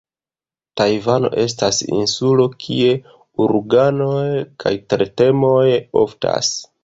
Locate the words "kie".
2.63-2.89